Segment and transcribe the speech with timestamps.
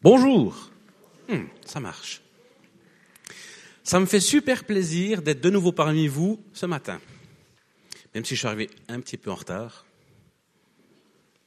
[0.00, 0.70] Bonjour.
[1.28, 2.22] Hmm, ça marche.
[3.82, 7.00] Ça me fait super plaisir d'être de nouveau parmi vous ce matin.
[8.14, 9.86] Même si je suis arrivé un petit peu en retard.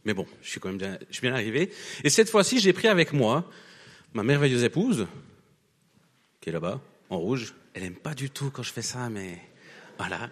[0.04, 1.72] Mais bon, je suis quand même bien, je suis bien arrivé.
[2.04, 3.50] Et cette fois-ci, j'ai pris avec moi
[4.14, 5.08] ma merveilleuse épouse,
[6.42, 7.54] qui est là-bas, en rouge.
[7.74, 9.40] Elle aime pas du tout quand je fais ça, mais
[9.98, 10.30] voilà.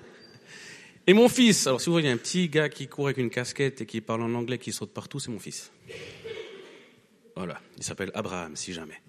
[1.08, 1.68] Et mon fils.
[1.68, 4.24] Alors, si vous voyez un petit gars qui court avec une casquette et qui parle
[4.24, 5.72] en anglais, qui saute partout, c'est mon fils.
[7.40, 9.02] Voilà, il s'appelle Abraham, si jamais.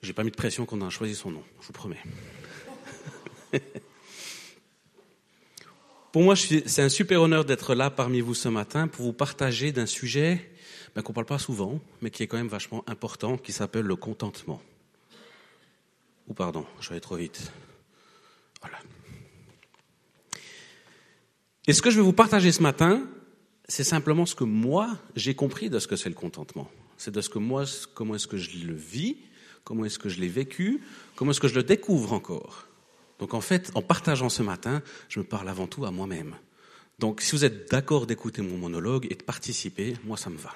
[0.00, 2.00] J'ai pas mis de pression qu'on a choisi son nom, je vous promets.
[6.12, 9.72] pour moi, c'est un super honneur d'être là parmi vous ce matin pour vous partager
[9.72, 10.52] d'un sujet
[10.94, 13.86] ben, qu'on ne parle pas souvent, mais qui est quand même vachement important, qui s'appelle
[13.86, 14.62] le contentement.
[16.28, 17.50] Ou pardon, je vais aller trop vite.
[18.60, 18.78] Voilà.
[21.66, 23.02] Et ce que je vais vous partager ce matin,
[23.70, 26.68] c'est simplement ce que moi, j'ai compris de ce que c'est le contentement.
[26.98, 29.16] C'est de ce que moi, comment est-ce que je le vis,
[29.64, 30.80] comment est-ce que je l'ai vécu,
[31.14, 32.66] comment est-ce que je le découvre encore.
[33.20, 36.34] Donc en fait, en partageant ce matin, je me parle avant tout à moi-même.
[36.98, 40.50] Donc si vous êtes d'accord d'écouter mon monologue et de participer, moi ça me va.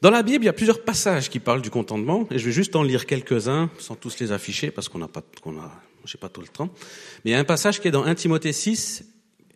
[0.00, 2.52] Dans la Bible, il y a plusieurs passages qui parlent du contentement, et je vais
[2.52, 5.72] juste en lire quelques-uns, sans tous les afficher, parce qu'on n'a pas, qu'on a,
[6.04, 6.70] j'ai pas tout le temps.
[7.24, 9.04] Mais il y a un passage qui est dans 1 Timothée 6,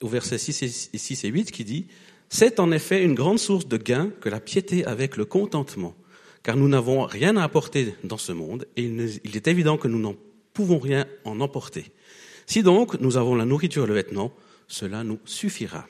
[0.01, 1.87] au verset 6 et, 6 et 8, qui dit,
[2.29, 5.95] c'est en effet une grande source de gain que la piété avec le contentement,
[6.43, 10.01] car nous n'avons rien à apporter dans ce monde, et il est évident que nous
[10.01, 10.17] n'en
[10.55, 11.93] pouvons rien en emporter.
[12.47, 14.33] Si donc nous avons la nourriture et le vêtement,
[14.67, 15.87] cela nous suffira.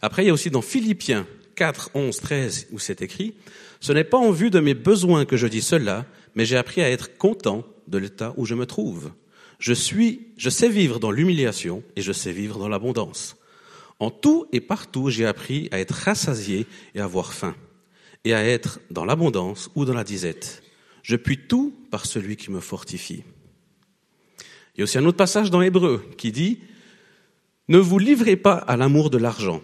[0.00, 1.26] Après, il y a aussi dans Philippiens
[1.62, 3.34] 4, 11, 13, où c'est écrit,
[3.78, 6.82] Ce n'est pas en vue de mes besoins que je dis cela, mais j'ai appris
[6.82, 9.12] à être content de l'état où je me trouve.
[9.60, 13.36] Je suis, je sais vivre dans l'humiliation et je sais vivre dans l'abondance.
[14.00, 17.54] En tout et partout, j'ai appris à être rassasié et à avoir faim,
[18.24, 20.64] et à être dans l'abondance ou dans la disette.
[21.04, 23.22] Je puis tout par celui qui me fortifie.
[24.74, 26.58] Il y a aussi un autre passage dans Hébreu qui dit,
[27.68, 29.62] Ne vous livrez pas à l'amour de l'argent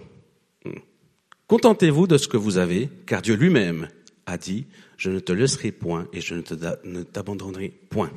[1.48, 3.88] Contentez-vous de ce que vous avez, car Dieu lui-même
[4.26, 4.66] a dit,
[4.98, 8.12] je ne te laisserai point et je ne t'abandonnerai point.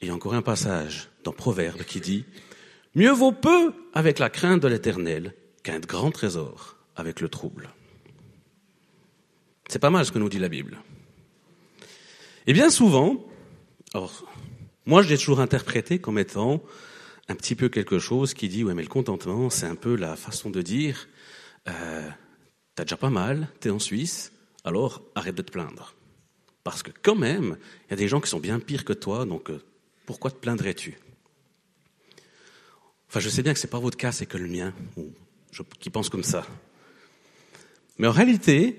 [0.00, 2.26] Et il y a encore un passage dans Proverbe qui dit,
[2.94, 7.70] mieux vaut peu avec la crainte de l'éternel qu'un grand trésor avec le trouble.
[9.68, 10.78] C'est pas mal ce que nous dit la Bible.
[12.46, 13.26] Et bien souvent,
[13.94, 14.30] alors,
[14.84, 16.62] moi je l'ai toujours interprété comme étant
[17.28, 20.16] un petit peu quelque chose qui dit, ouais mais le contentement, c'est un peu la
[20.16, 21.08] façon de dire,
[21.68, 22.08] euh,
[22.74, 24.32] t'as déjà pas mal, t'es en Suisse,
[24.64, 25.94] alors arrête de te plaindre.
[26.64, 27.56] Parce que quand même,
[27.86, 29.62] il y a des gens qui sont bien pires que toi, donc euh,
[30.06, 30.98] pourquoi te plaindrais-tu?
[33.08, 34.74] Enfin, je sais bien que ce n'est pas votre cas, c'est que le mien,
[35.80, 36.46] qui pense comme ça.
[37.96, 38.78] Mais en réalité,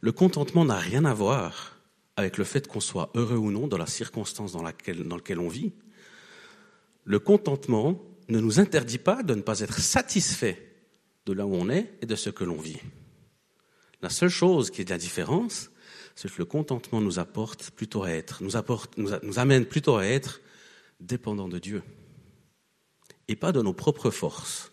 [0.00, 1.76] le contentement n'a rien à voir
[2.16, 5.40] avec le fait qu'on soit heureux ou non dans la circonstance dans laquelle, dans laquelle
[5.40, 5.72] on vit.
[7.04, 10.65] Le contentement ne nous interdit pas de ne pas être satisfait
[11.26, 12.78] de là où on est et de ce que l'on vit.
[14.00, 15.70] La seule chose qui est de la différence,
[16.14, 20.40] c'est que le contentement nous apporte plutôt à être, nous, amène plutôt à être
[21.00, 21.82] dépendants de Dieu
[23.28, 24.72] et pas de nos propres forces,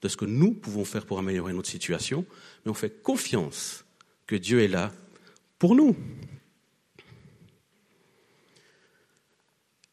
[0.00, 2.24] de ce que nous pouvons faire pour améliorer notre situation,
[2.64, 3.84] mais on fait confiance
[4.26, 4.92] que Dieu est là
[5.58, 5.94] pour nous.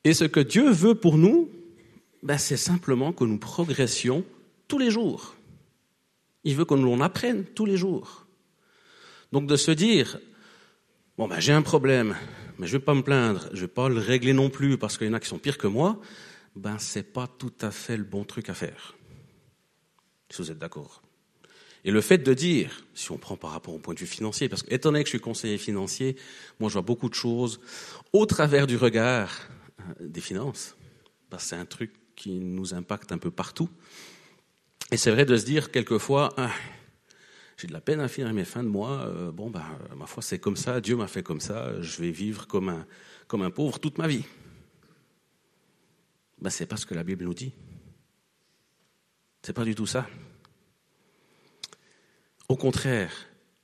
[0.03, 1.49] Et ce que Dieu veut pour nous,
[2.23, 4.23] ben c'est simplement que nous progressions
[4.67, 5.35] tous les jours.
[6.43, 8.25] Il veut que l'on apprenne tous les jours.
[9.31, 10.19] Donc de se dire,
[11.17, 12.15] bon ben j'ai un problème,
[12.57, 15.07] mais je vais pas me plaindre, je vais pas le régler non plus parce qu'il
[15.07, 15.99] y en a qui sont pires que moi,
[16.55, 18.95] ben c'est pas tout à fait le bon truc à faire.
[20.29, 21.01] Si vous êtes d'accord.
[21.83, 24.49] Et le fait de dire, si on prend par rapport au point de vue financier,
[24.49, 26.15] parce que étant donné que je suis conseiller financier,
[26.59, 27.59] moi je vois beaucoup de choses
[28.13, 29.31] au travers du regard
[29.79, 30.75] euh, des finances,
[31.29, 33.69] parce que c'est un truc qui nous impacte un peu partout.
[34.93, 36.51] Et c'est vrai de se dire quelquefois, ah,
[37.55, 39.63] j'ai de la peine à finir mes fins de mois, euh, bon, ben,
[39.95, 42.85] ma foi, c'est comme ça, Dieu m'a fait comme ça, je vais vivre comme un,
[43.27, 44.25] comme un pauvre toute ma vie.
[46.41, 47.53] Ben, c'est pas ce que la Bible nous dit.
[49.43, 50.09] C'est pas du tout ça.
[52.49, 53.13] Au contraire,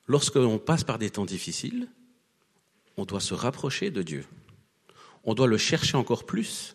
[0.06, 1.88] lorsque l'on passe par des temps difficiles,
[2.96, 4.24] on doit se rapprocher de Dieu.
[5.24, 6.74] On doit le chercher encore plus,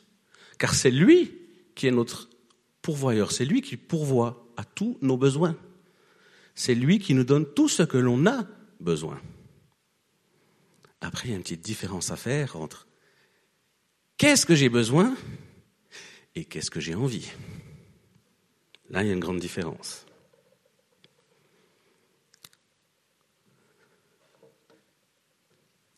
[0.60, 1.32] car c'est lui
[1.74, 2.30] qui est notre
[2.84, 5.56] pourvoyeur, c'est lui qui pourvoit à tous nos besoins.
[6.56, 8.46] C'est lui qui nous donne tout ce que l'on a
[8.80, 9.20] besoin.
[11.02, 12.88] Après, il y a une petite différence à faire entre
[14.18, 15.16] qu'est-ce que j'ai besoin
[16.36, 17.30] et qu'est-ce que j'ai envie.
[18.90, 20.06] Là, il y a une grande différence.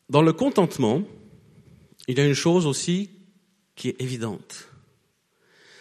[0.08, 1.02] Dans le contentement,
[2.08, 3.10] il y a une chose aussi
[3.74, 4.68] qui est évidente.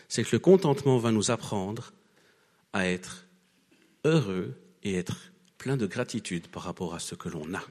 [0.07, 1.93] C'est que le contentement va nous apprendre
[2.75, 3.25] à être
[4.03, 7.63] heureux et être plein de gratitude par rapport à ce que l'on a.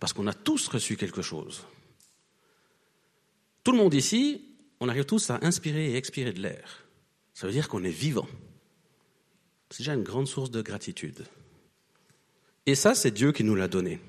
[0.00, 1.64] Parce qu'on a tous reçu quelque chose.
[3.62, 4.42] Tout le monde ici,
[4.80, 6.84] on arrive tous à inspirer et expirer de l'air.
[7.32, 8.26] Ça veut dire qu'on est vivant.
[9.70, 11.24] C'est déjà une grande source de gratitude.
[12.66, 14.00] Et ça, c'est Dieu qui nous l'a donné.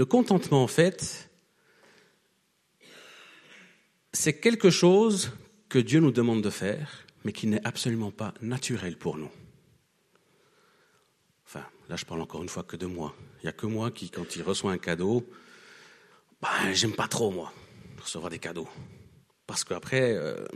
[0.00, 1.28] Le contentement, en fait,
[4.14, 5.30] c'est quelque chose
[5.68, 9.28] que Dieu nous demande de faire, mais qui n'est absolument pas naturel pour nous.
[11.44, 13.14] Enfin, là, je parle encore une fois que de moi.
[13.40, 15.28] Il n'y a que moi qui, quand il reçoit un cadeau,
[16.40, 17.52] ben, j'aime pas trop, moi,
[18.00, 18.70] recevoir des cadeaux.
[19.46, 20.46] Parce qu'après, euh,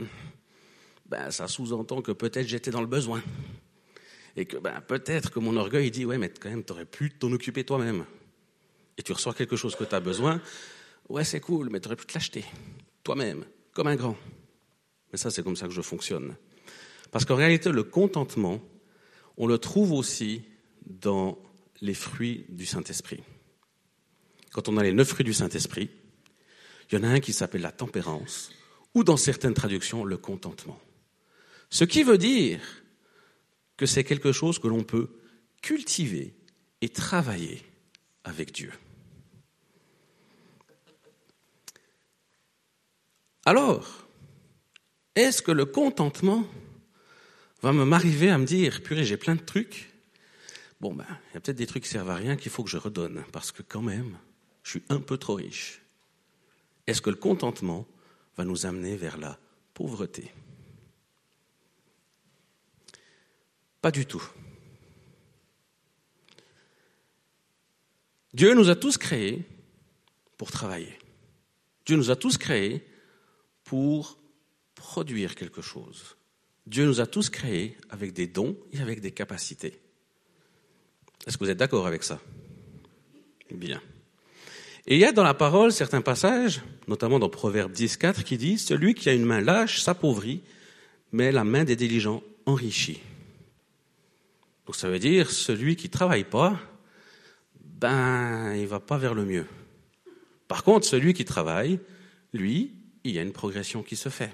[1.05, 3.21] ben, ça sous-entend que peut-être j'étais dans le besoin.
[4.37, 7.11] Et que ben, peut-être que mon orgueil dit, ouais, mais quand même, tu aurais pu
[7.11, 8.05] t'en occuper toi-même.
[8.97, 10.41] Et tu reçois quelque chose que tu as besoin,
[11.09, 12.45] ouais, c'est cool, mais tu aurais pu te l'acheter
[13.03, 14.17] toi-même, comme un grand.
[15.11, 16.35] Mais ça, c'est comme ça que je fonctionne.
[17.11, 18.59] Parce qu'en réalité, le contentement,
[19.37, 20.43] on le trouve aussi
[20.85, 21.37] dans
[21.81, 23.23] les fruits du Saint-Esprit.
[24.51, 25.89] Quand on a les neuf fruits du Saint-Esprit,
[26.89, 28.51] il y en a un qui s'appelle la tempérance,
[28.93, 30.79] ou dans certaines traductions, le contentement.
[31.69, 32.61] Ce qui veut dire
[33.77, 35.09] que c'est quelque chose que l'on peut
[35.61, 36.33] cultiver
[36.81, 37.61] et travailler
[38.23, 38.71] avec Dieu.
[43.45, 44.07] Alors,
[45.15, 46.45] est-ce que le contentement
[47.61, 49.91] va m'arriver à me dire, purée, j'ai plein de trucs.
[50.81, 52.69] Bon, ben, il y a peut-être des trucs qui servent à rien qu'il faut que
[52.69, 54.17] je redonne, parce que quand même,
[54.63, 55.81] je suis un peu trop riche.
[56.87, 57.87] Est-ce que le contentement
[58.35, 59.39] va nous amener vers la
[59.73, 60.31] pauvreté?
[63.81, 64.27] Pas du tout.
[68.33, 69.43] Dieu nous a tous créés
[70.37, 70.99] pour travailler.
[71.85, 72.85] Dieu nous a tous créés
[73.65, 74.17] pour
[74.75, 76.15] produire quelque chose.
[76.65, 79.79] Dieu nous a tous créés avec des dons et avec des capacités.
[81.27, 82.19] Est-ce que vous êtes d'accord avec ça?
[83.51, 83.81] Bien.
[84.87, 88.37] Et il y a dans la parole certains passages, notamment dans Proverbe 10, 4, qui
[88.37, 90.41] disent Celui qui a une main lâche s'appauvrit,
[91.11, 93.01] mais la main des diligents enrichit.
[94.65, 96.59] Donc ça veut dire celui qui travaille pas,
[97.59, 99.45] ben il va pas vers le mieux.
[100.47, 101.79] Par contre, celui qui travaille,
[102.33, 102.74] lui,
[103.05, 104.33] il y a une progression qui se fait.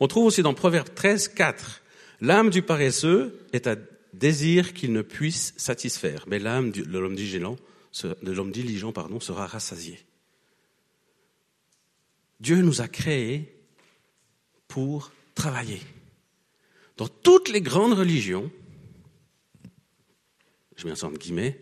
[0.00, 1.82] On trouve aussi dans Proverbe 13, 4,
[2.22, 3.76] l'âme du paresseux est un
[4.14, 7.56] désir qu'il ne puisse satisfaire, mais l'âme de l'homme diligent
[9.20, 10.00] sera rassasié.
[12.40, 13.54] Dieu nous a créés
[14.66, 15.82] pour travailler.
[16.96, 18.50] Dans toutes les grandes religions,
[20.76, 21.60] je mets ça entre guillemets,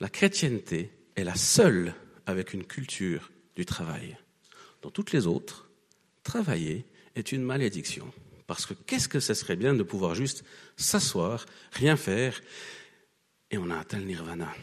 [0.00, 1.94] la chrétienté est la seule
[2.26, 4.18] avec une culture du travail.
[4.84, 5.66] Dans toutes les autres,
[6.24, 6.84] travailler
[7.14, 8.12] est une malédiction.
[8.46, 10.44] Parce que qu'est-ce que ce serait bien de pouvoir juste
[10.76, 12.38] s'asseoir, rien faire,
[13.50, 14.54] et on a atteint le nirvana.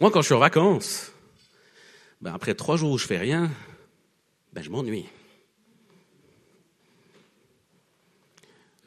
[0.00, 1.12] Moi, quand je suis en vacances,
[2.22, 3.50] ben après trois jours où je fais rien,
[4.54, 5.04] ben je m'ennuie.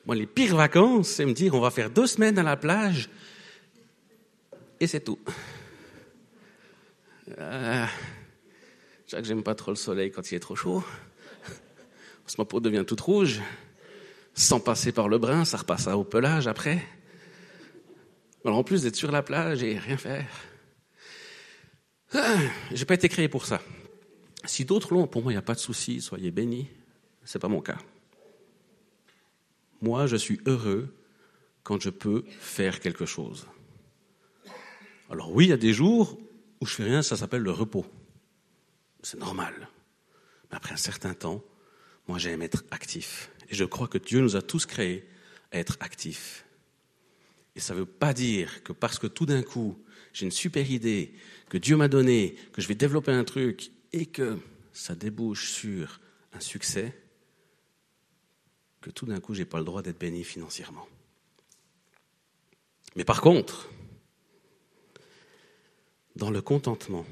[0.08, 3.08] Moi, les pires vacances, c'est me dire on va faire deux semaines à la plage
[4.80, 5.20] et c'est tout.
[7.38, 7.86] Euh,
[9.08, 10.84] je que j'aime pas trop le soleil quand il est trop chaud.
[12.24, 13.42] Parce que ma peau devient toute rouge.
[14.34, 16.84] Sans passer par le brun, ça repasse au pelage après.
[18.46, 20.28] Alors en plus d'être sur la plage et rien faire.
[22.14, 22.38] Ah,
[22.72, 23.62] j'ai pas été créé pour ça.
[24.46, 26.68] Si d'autres l'ont, pour moi, il n'y a pas de souci, soyez bénis.
[27.26, 27.78] Ce n'est pas mon cas.
[29.82, 30.96] Moi, je suis heureux
[31.64, 33.48] quand je peux faire quelque chose.
[35.10, 36.18] Alors oui, il y a des jours
[36.62, 37.86] où je fais rien, ça s'appelle le repos.
[39.02, 39.70] C'est normal.
[40.50, 41.44] Mais après un certain temps,
[42.08, 43.32] moi j'aime être actif.
[43.50, 45.08] Et je crois que Dieu nous a tous créés
[45.52, 46.46] à être actifs.
[47.56, 49.78] Et ça ne veut pas dire que parce que tout d'un coup,
[50.14, 51.14] j'ai une super idée
[51.50, 54.38] que Dieu m'a donnée, que je vais développer un truc et que
[54.74, 56.00] ça débouche sur
[56.34, 56.96] un succès,
[58.82, 60.88] que tout d'un coup, je n'ai pas le droit d'être béni financièrement.
[62.96, 63.70] Mais par contre,
[66.20, 67.06] dans le contentement,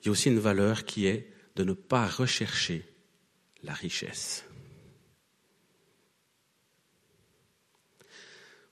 [0.00, 2.84] il y a aussi une valeur qui est de ne pas rechercher
[3.62, 4.44] la richesse.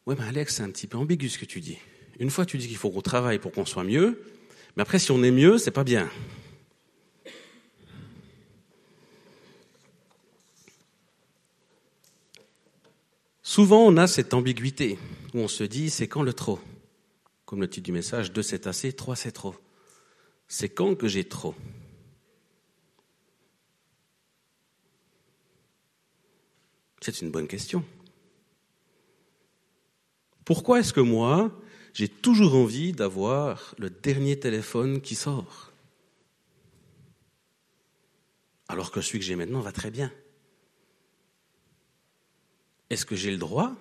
[0.04, 1.78] Ouais, mais Alex, c'est un petit peu ambigu ce que tu dis.
[2.18, 4.20] Une fois, tu dis qu'il faut qu'on travaille pour qu'on soit mieux,
[4.76, 6.10] mais après, si on est mieux, c'est pas bien.
[13.42, 14.98] Souvent, on a cette ambiguïté
[15.34, 16.58] où on se dit c'est quand le trop?
[17.50, 19.56] Comme le titre du message, deux c'est assez, trois c'est trop.
[20.46, 21.56] C'est quand que j'ai trop?
[27.00, 27.84] C'est une bonne question.
[30.44, 31.50] Pourquoi est-ce que moi,
[31.92, 35.72] j'ai toujours envie d'avoir le dernier téléphone qui sort?
[38.68, 40.12] Alors que celui que j'ai maintenant va très bien.
[42.90, 43.74] Est-ce que j'ai le droit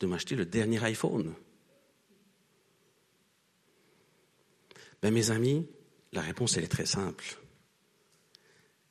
[0.00, 1.34] de m'acheter le dernier iPhone?
[5.02, 5.66] Ben, Mes amis,
[6.12, 7.24] la réponse elle est très simple.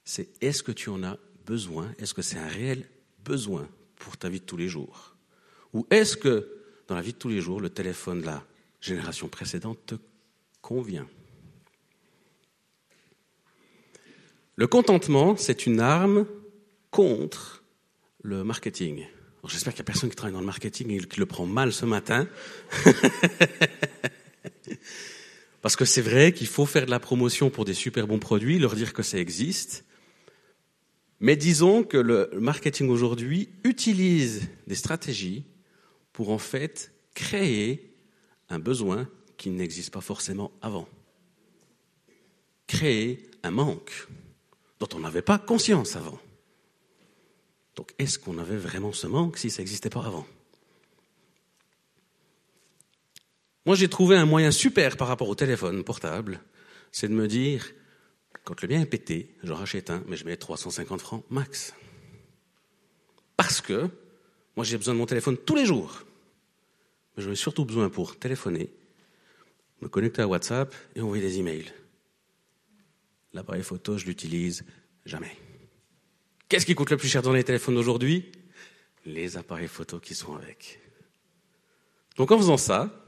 [0.04, 1.92] C'est est-ce que tu en as besoin?
[1.98, 2.88] Est-ce que c'est un réel
[3.24, 5.16] besoin pour ta vie de tous les jours?
[5.74, 6.48] Ou est-ce que
[6.88, 8.46] dans la vie de tous les jours, le téléphone de la
[8.82, 9.96] génération précédente te
[10.62, 11.08] convient?
[14.56, 16.26] Le contentement, c'est une arme
[16.92, 17.64] contre
[18.24, 19.06] le marketing.
[19.48, 21.74] J'espère qu'il n'y a personne qui travaille dans le marketing et qui le prend mal
[21.74, 22.28] ce matin.
[25.66, 28.60] Parce que c'est vrai qu'il faut faire de la promotion pour des super bons produits,
[28.60, 29.84] leur dire que ça existe.
[31.20, 35.44] Mais disons que le marketing aujourd'hui utilise des stratégies
[36.14, 37.96] pour en fait créer
[38.50, 40.88] un besoin qui n'existe pas forcément avant.
[42.68, 44.08] Créer un manque
[44.80, 46.20] dont on n'avait pas conscience avant.
[47.76, 50.28] Donc est-ce qu'on avait vraiment ce manque si ça n'existait pas avant?
[53.66, 56.40] Moi j'ai trouvé un moyen super par rapport au téléphone portable,
[56.92, 57.66] c'est de me dire,
[58.44, 61.74] quand le mien est pété, j'en rachète un, mais je mets 350 francs max.
[63.38, 63.90] Parce que
[64.56, 66.04] moi j'ai besoin de mon téléphone tous les jours.
[67.18, 68.72] Mais j'en ai surtout besoin pour téléphoner,
[69.82, 71.74] me connecter à WhatsApp et envoyer des emails.
[73.34, 74.64] L'appareil photo, je l'utilise
[75.06, 75.36] jamais.
[76.48, 78.32] Qu'est-ce qui coûte le plus cher dans les téléphones d'aujourd'hui
[79.06, 80.80] Les appareils photo qui sont avec.
[82.16, 83.05] Donc en faisant ça,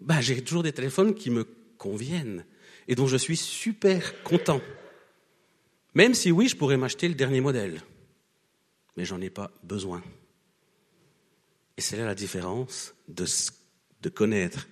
[0.00, 1.44] bah, j'ai toujours des téléphones qui me
[1.78, 2.44] conviennent
[2.88, 4.60] et dont je suis super content.
[5.94, 7.82] Même si oui, je pourrais m'acheter le dernier modèle,
[8.96, 10.02] mais j'en ai pas besoin.
[11.76, 13.24] Et c'est là la différence de,
[14.02, 14.68] de connaître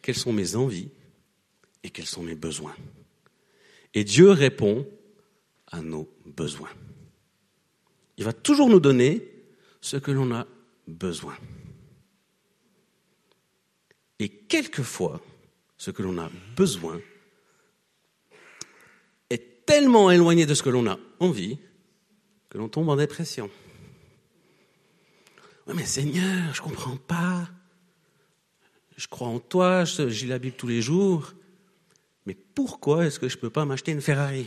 [0.00, 0.90] quelles sont mes envies
[1.82, 2.74] et quels sont mes besoins.
[3.94, 4.86] Et Dieu répond
[5.68, 6.70] à nos besoins.
[8.16, 9.28] Il va toujours nous donner
[9.80, 10.46] ce que l'on a
[10.86, 11.36] besoin.
[14.22, 15.20] Et quelquefois,
[15.76, 17.00] ce que l'on a besoin
[19.30, 21.58] est tellement éloigné de ce que l'on a envie
[22.48, 23.50] que l'on tombe en dépression.
[25.66, 27.48] Oui, mais Seigneur, je ne comprends pas.
[28.96, 31.32] Je crois en toi, lis la Bible tous les jours.
[32.24, 34.46] Mais pourquoi est-ce que je ne peux pas m'acheter une Ferrari?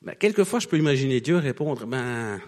[0.00, 2.40] Ben, Quelquefois, je peux imaginer Dieu répondre, ben,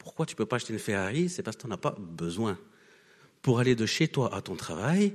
[0.00, 1.28] pourquoi tu ne peux pas acheter une Ferrari?
[1.28, 2.58] C'est parce que tu n'en as pas besoin.
[3.42, 5.12] Pour aller de chez toi à ton travail,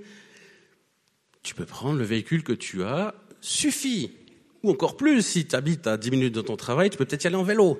[1.41, 4.15] tu peux prendre le véhicule que tu as, suffit.
[4.61, 7.23] Ou encore plus, si tu habites à 10 minutes de ton travail, tu peux peut-être
[7.23, 7.79] y aller en vélo.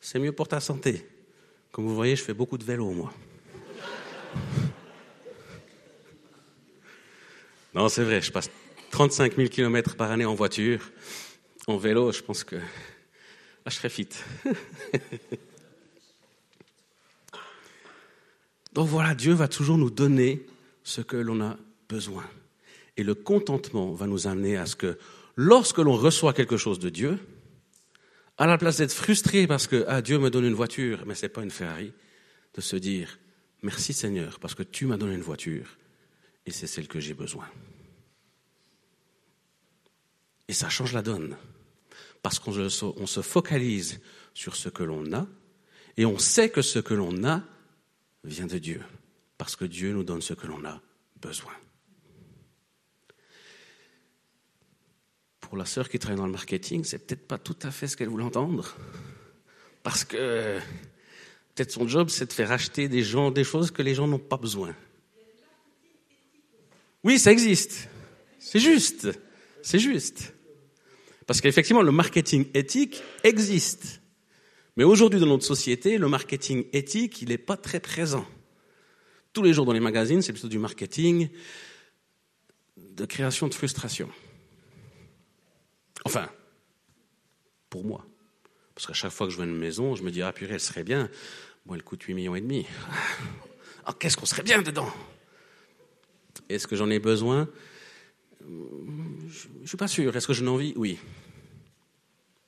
[0.00, 1.04] C'est mieux pour ta santé.
[1.72, 3.12] Comme vous voyez, je fais beaucoup de vélo, moi.
[7.74, 8.48] Non, c'est vrai, je passe
[8.90, 10.80] 35 000 km par année en voiture.
[11.66, 14.08] En vélo, je pense que ah, je serais fit.
[18.76, 20.44] Donc voilà, Dieu va toujours nous donner
[20.84, 21.56] ce que l'on a
[21.88, 22.24] besoin.
[22.98, 24.98] Et le contentement va nous amener à ce que
[25.34, 27.18] lorsque l'on reçoit quelque chose de Dieu,
[28.36, 31.24] à la place d'être frustré parce que ah, Dieu me donne une voiture, mais ce
[31.24, 31.90] n'est pas une Ferrari,
[32.52, 33.18] de se dire
[33.62, 35.78] merci Seigneur parce que tu m'as donné une voiture
[36.44, 37.48] et c'est celle que j'ai besoin.
[40.48, 41.34] Et ça change la donne
[42.22, 42.52] parce qu'on
[43.06, 44.00] se focalise
[44.34, 45.26] sur ce que l'on a
[45.96, 47.42] et on sait que ce que l'on a
[48.26, 48.82] vient de Dieu
[49.38, 50.80] parce que Dieu nous donne ce que l'on a
[51.20, 51.52] besoin.
[55.46, 57.96] pour la sœur qui travaille dans le marketing, c'est peut-être pas tout à fait ce
[57.96, 58.76] qu'elle voulait entendre.
[59.84, 60.58] Parce que
[61.54, 64.18] peut-être son job, c'est de faire acheter des gens des choses que les gens n'ont
[64.18, 64.74] pas besoin.
[67.04, 67.88] Oui, ça existe.
[68.40, 69.08] C'est juste.
[69.62, 70.34] C'est juste.
[71.28, 74.00] Parce qu'effectivement, le marketing éthique existe.
[74.76, 78.26] Mais aujourd'hui, dans notre société, le marketing éthique, il n'est pas très présent.
[79.32, 81.28] Tous les jours dans les magazines, c'est plutôt du marketing
[82.76, 84.08] de création de frustration.
[86.04, 86.28] Enfin,
[87.70, 88.06] pour moi.
[88.74, 90.60] Parce qu'à chaque fois que je vois une maison, je me dis, ah purée, elle
[90.60, 91.10] serait bien.
[91.64, 92.66] Bon, elle coûte 8 millions et demi.
[93.88, 94.92] Ah, qu'est-ce qu'on serait bien dedans?
[96.48, 97.48] Est-ce que j'en ai besoin?
[98.40, 100.16] Je ne suis pas sûr.
[100.16, 100.72] Est-ce que j'en ai envie?
[100.74, 100.98] Oui.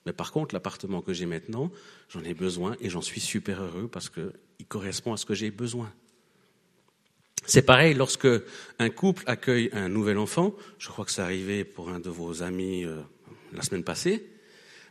[0.08, 1.70] Mais par contre, l'appartement que j'ai maintenant,
[2.08, 5.50] j'en ai besoin et j'en suis super heureux parce qu'il correspond à ce que j'ai
[5.50, 5.92] besoin.
[7.44, 8.26] C'est pareil lorsque
[8.78, 10.54] un couple accueille un nouvel enfant.
[10.78, 13.02] Je crois que c'est arrivé pour un de vos amis euh,
[13.52, 14.26] la semaine passée.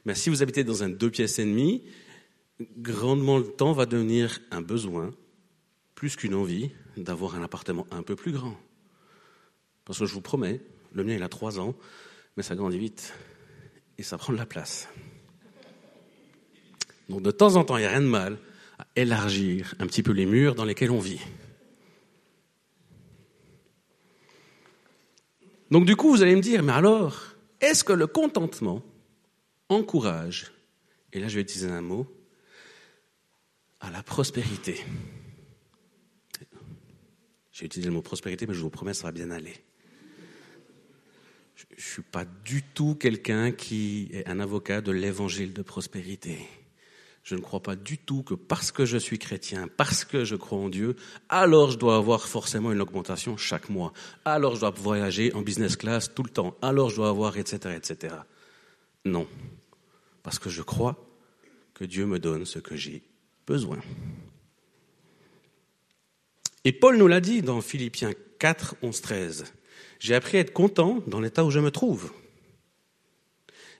[0.05, 1.83] Mais si vous habitez dans un deux pièces et demie,
[2.77, 5.09] grandement le temps va devenir un besoin,
[5.95, 8.55] plus qu'une envie, d'avoir un appartement un peu plus grand.
[9.83, 10.61] Parce que je vous promets,
[10.93, 11.73] le mien il a trois ans,
[12.35, 13.15] mais ça grandit vite
[13.97, 14.87] et ça prend de la place.
[17.09, 18.37] Donc de temps en temps, il n'y a rien de mal
[18.79, 21.21] à élargir un petit peu les murs dans lesquels on vit.
[25.71, 28.83] Donc du coup, vous allez me dire, mais alors, est-ce que le contentement
[29.69, 30.51] encourage,
[31.11, 32.07] et là je vais utiliser un mot,
[33.79, 34.79] à la prospérité?
[37.51, 39.55] J'ai utilisé le mot prospérité, mais je vous promets, ça va bien aller.
[41.55, 46.37] Je ne suis pas du tout quelqu'un qui est un avocat de l'évangile de prospérité.
[47.27, 50.37] Je ne crois pas du tout que parce que je suis chrétien, parce que je
[50.37, 50.95] crois en Dieu,
[51.27, 53.91] alors je dois avoir forcément une augmentation chaque mois.
[54.23, 56.55] Alors je dois voyager en business class tout le temps.
[56.61, 58.15] Alors je dois avoir, etc., etc.
[59.03, 59.27] Non.
[60.23, 61.05] Parce que je crois
[61.73, 63.03] que Dieu me donne ce que j'ai
[63.45, 63.79] besoin.
[66.63, 69.53] Et Paul nous l'a dit dans Philippiens 4, 11, 13.
[69.99, 72.09] J'ai appris à être content dans l'état où je me trouve.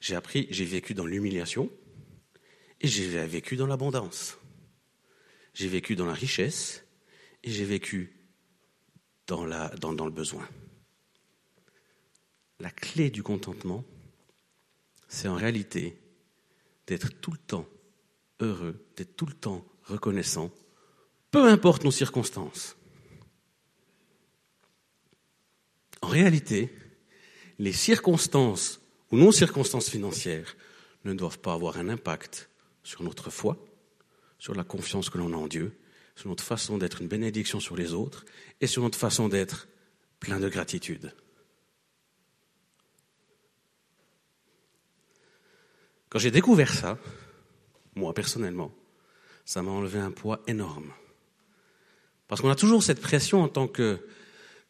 [0.01, 1.69] J'ai appris, j'ai vécu dans l'humiliation,
[2.81, 4.37] et j'ai vécu dans l'abondance.
[5.53, 6.83] J'ai vécu dans la richesse
[7.43, 8.13] et j'ai vécu
[9.27, 10.47] dans, le besoin.
[12.59, 13.83] La clé du contentement,
[15.07, 15.97] c'est en réalité
[16.85, 17.67] d'être tout le temps
[18.39, 20.51] heureux, d'être tout le temps reconnaissant,
[21.31, 22.77] peu importe nos circonstances.
[26.01, 26.71] En réalité,
[27.59, 28.79] les circonstances
[29.11, 30.55] ou non-circonstances financières
[31.03, 32.49] ne doivent pas avoir un impact
[32.87, 33.57] sur notre foi,
[34.39, 35.77] sur la confiance que l'on a en Dieu,
[36.15, 38.23] sur notre façon d'être une bénédiction sur les autres
[38.61, 39.67] et sur notre façon d'être
[40.21, 41.13] plein de gratitude.
[46.07, 46.97] Quand j'ai découvert ça,
[47.95, 48.73] moi personnellement,
[49.43, 50.93] ça m'a enlevé un poids énorme.
[52.29, 53.99] Parce qu'on a toujours cette pression en tant que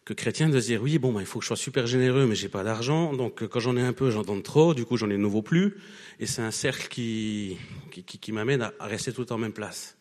[0.07, 2.35] que chrétien de dire oui bon ben, il faut que je sois super généreux mais
[2.35, 5.09] j'ai pas d'argent donc quand j'en ai un peu j'en donne trop du coup j'en
[5.09, 5.75] ai de nouveau plus
[6.17, 7.57] et c'est un cercle qui
[7.91, 9.97] qui, qui, m'amène à, rester tout en même place.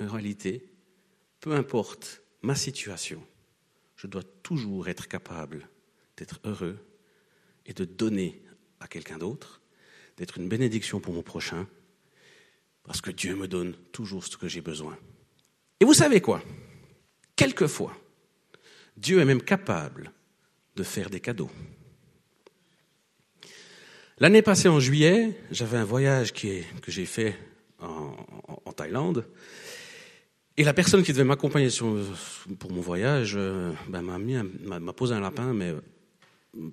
[0.00, 0.66] En réalité,
[1.40, 3.22] peu importe ma situation,
[3.96, 5.68] je dois toujours être capable
[6.16, 6.78] d'être heureux
[7.66, 8.42] et de donner
[8.80, 9.60] à quelqu'un d'autre,
[10.16, 11.68] d'être une bénédiction pour mon prochain,
[12.82, 14.98] parce que Dieu me donne toujours ce que j'ai besoin.
[15.80, 16.42] Et vous savez quoi?
[17.36, 17.96] Quelquefois,
[18.96, 20.12] Dieu est même capable
[20.76, 21.50] de faire des cadeaux.
[24.18, 27.36] L'année passée, en juillet, j'avais un voyage que j'ai fait
[27.80, 29.26] en, Thaïlande.
[30.56, 31.68] Et la personne qui devait m'accompagner
[32.58, 35.72] pour mon voyage euh, ben, m'a, posé un lapin, mais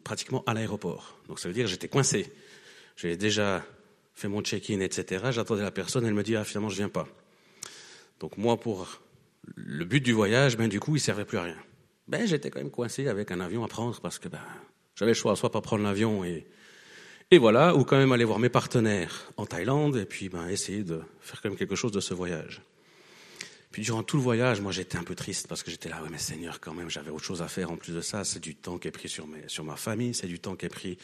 [0.03, 1.17] pratiquement à l'aéroport.
[1.27, 2.31] Donc ça veut dire que j'étais coincé.
[2.97, 3.65] J'avais déjà
[4.13, 5.27] fait mon check-in, etc.
[5.31, 7.07] J'attendais la personne, elle me dit, ah, finalement, je viens pas.
[8.19, 9.01] Donc moi, pour
[9.55, 11.57] le but du voyage, ben, du coup, il servait plus à rien
[12.07, 14.41] ben, j'étais quand même coincé avec un avion à prendre parce que ben,
[14.95, 16.47] j'avais le choix, soit pas prendre l'avion et,
[17.31, 20.83] et voilà, ou quand même aller voir mes partenaires en Thaïlande et puis ben, essayer
[20.83, 22.61] de faire quand même quelque chose de ce voyage.
[23.71, 26.09] Puis durant tout le voyage, moi j'étais un peu triste parce que j'étais là, ouais
[26.09, 28.55] mais Seigneur quand même, j'avais autre chose à faire en plus de ça, c'est du
[28.55, 30.97] temps qui est pris sur, mes, sur ma famille, c'est du temps qui est pris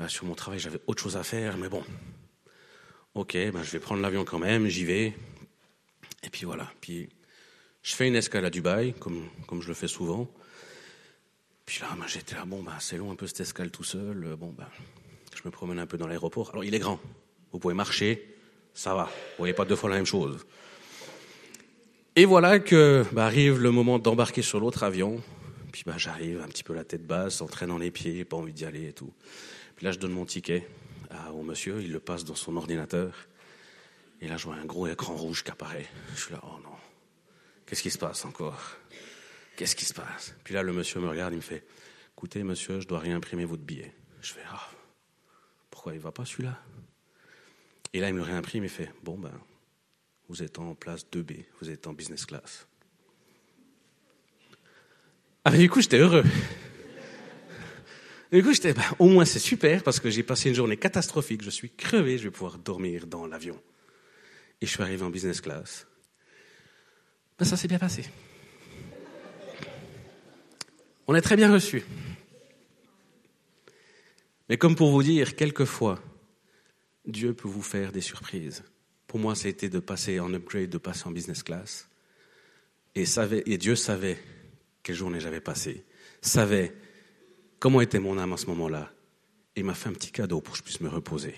[0.00, 1.84] euh, sur mon travail, j'avais autre chose à faire, mais bon,
[3.14, 5.14] ok, ben, je vais prendre l'avion quand même, j'y vais.
[6.24, 7.08] Et puis voilà, puis
[7.82, 10.28] je fais une escale à Dubaï, comme, comme je le fais souvent.
[11.66, 14.24] Puis là, moi, j'étais là, bon, bah, c'est long un peu cette escale tout seul.
[14.24, 14.68] Euh, bon, bah,
[15.34, 16.50] je me promène un peu dans l'aéroport.
[16.50, 17.00] Alors, il est grand.
[17.52, 18.36] Vous pouvez marcher,
[18.74, 19.04] ça va.
[19.04, 20.44] Vous voyez pas deux fois la même chose.
[22.14, 25.22] Et voilà que bah, arrive le moment d'embarquer sur l'autre avion.
[25.72, 28.64] Puis bah, j'arrive un petit peu la tête basse, entraînant les pieds, pas envie d'y
[28.64, 29.12] aller et tout.
[29.76, 30.68] Puis là, je donne mon ticket
[31.34, 33.12] au monsieur, il le passe dans son ordinateur.
[34.20, 35.86] Et là, je vois un gros écran rouge qui apparaît.
[36.14, 36.71] Je suis là, oh non.
[37.72, 38.76] Qu'est-ce qui se passe encore?
[39.56, 40.34] Qu'est-ce qui se passe?
[40.44, 41.64] Puis là, le monsieur me regarde, il me fait
[42.14, 43.94] Écoutez, monsieur, je dois réimprimer votre billet.
[44.20, 44.68] Je fais Ah,
[45.70, 46.62] pourquoi il ne va pas celui-là?
[47.94, 49.32] Et là, il me réimprime, il fait Bon, ben,
[50.28, 52.66] vous êtes en place 2B, vous êtes en business class.
[55.46, 56.24] Ah, du coup, j'étais heureux.
[58.32, 61.42] du coup, j'étais, ben, au moins, c'est super parce que j'ai passé une journée catastrophique.
[61.42, 63.58] Je suis crevé, je vais pouvoir dormir dans l'avion.
[64.60, 65.86] Et je suis arrivé en business class.
[67.38, 68.04] Ben, ça s'est bien passé.
[71.06, 71.82] On est très bien reçu.
[74.48, 76.00] Mais comme pour vous dire, quelquefois,
[77.06, 78.62] Dieu peut vous faire des surprises.
[79.06, 81.88] Pour moi, ça a été de passer en upgrade, de passer en business class.
[82.94, 84.18] Et, savait, Dieu savait
[84.82, 85.84] quelle journée j'avais passé,
[86.20, 86.74] savait
[87.58, 88.92] comment était mon âme à ce moment-là,
[89.56, 91.34] et m'a fait un petit cadeau pour que je puisse me reposer.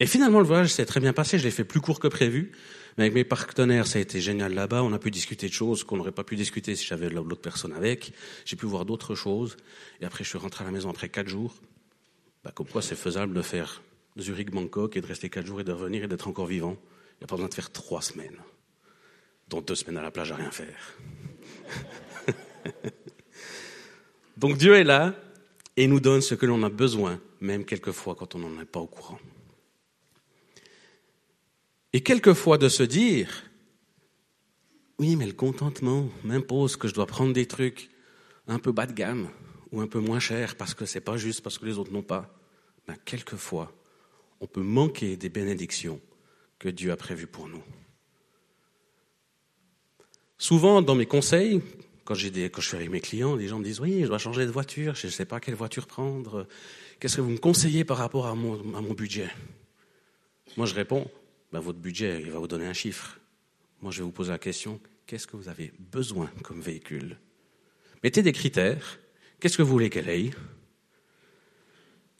[0.00, 1.38] Et finalement, le voyage s'est très bien passé.
[1.38, 2.52] Je l'ai fait plus court que prévu.
[2.96, 4.82] Mais avec mes partenaires, ça a été génial là-bas.
[4.82, 7.72] On a pu discuter de choses qu'on n'aurait pas pu discuter si j'avais l'autre personne
[7.72, 8.12] avec.
[8.44, 9.56] J'ai pu voir d'autres choses.
[10.00, 11.54] Et après, je suis rentré à la maison après quatre jours.
[12.44, 13.82] Bah, comme quoi, c'est faisable de faire
[14.18, 16.76] Zurich-Bangkok et de rester quatre jours et de revenir et d'être encore vivant.
[17.14, 18.38] Il n'y a pas besoin de faire trois semaines,
[19.48, 20.96] dont deux semaines à la plage à rien faire.
[24.38, 25.14] Donc Dieu est là
[25.76, 28.80] et nous donne ce que l'on a besoin, même quelquefois quand on n'en est pas
[28.80, 29.18] au courant.
[31.92, 33.44] Et quelquefois de se dire,
[34.98, 37.90] oui, mais le contentement m'impose que je dois prendre des trucs
[38.46, 39.28] un peu bas de gamme
[39.72, 42.02] ou un peu moins chers parce que c'est pas juste, parce que les autres n'ont
[42.02, 42.32] pas.
[42.86, 43.72] Ben, quelquefois,
[44.40, 46.00] on peut manquer des bénédictions
[46.58, 47.62] que Dieu a prévues pour nous.
[50.38, 51.60] Souvent, dans mes conseils,
[52.04, 54.18] quand, des, quand je suis avec mes clients, les gens me disent Oui, je dois
[54.18, 56.46] changer de voiture, je ne sais pas quelle voiture prendre.
[56.98, 59.28] Qu'est-ce que vous me conseillez par rapport à mon budget?
[60.56, 61.10] Moi, je réponds
[61.52, 63.18] ben, Votre budget, il va vous donner un chiffre.
[63.80, 67.18] Moi, je vais vous poser la question Qu'est-ce que vous avez besoin comme véhicule?
[68.04, 69.00] Mettez des critères.
[69.40, 70.30] Qu'est-ce que vous voulez qu'elle ait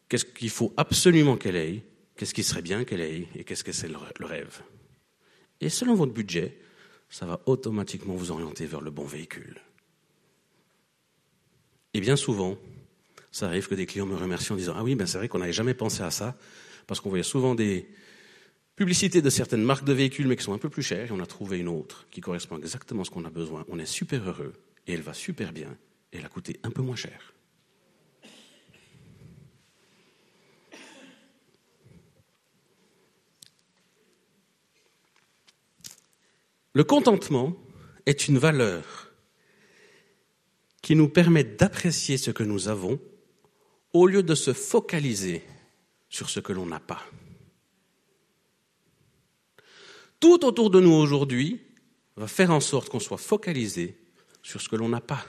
[0.09, 1.85] Qu'est-ce qu'il faut absolument qu'elle ait
[2.17, 4.63] Qu'est-ce qui serait bien qu'elle ait Et qu'est-ce que c'est le rêve?
[5.61, 6.59] Et selon votre budget,
[7.09, 9.61] ça va automatiquement vous orienter vers le bon véhicule.
[11.93, 12.57] Et bien souvent,
[13.33, 15.39] ça arrive que des clients me remercient en disant Ah oui, ben c'est vrai qu'on
[15.39, 16.37] n'avait jamais pensé à ça,
[16.87, 17.89] parce qu'on voyait souvent des
[18.81, 21.21] publicités de certaines marques de véhicules, mais qui sont un peu plus chères, et on
[21.21, 23.63] a trouvé une autre qui correspond exactement à ce qu'on a besoin.
[23.69, 24.55] On est super heureux,
[24.87, 25.77] et elle va super bien,
[26.11, 27.35] et elle a coûté un peu moins cher.
[36.73, 37.55] Le contentement
[38.07, 39.13] est une valeur
[40.81, 42.99] qui nous permet d'apprécier ce que nous avons
[43.93, 45.45] au lieu de se focaliser
[46.09, 47.05] sur ce que l'on n'a pas.
[50.21, 51.63] Tout autour de nous aujourd'hui
[52.17, 53.97] va faire en sorte qu'on soit focalisé
[54.43, 55.25] sur ce que l'on n'a pas.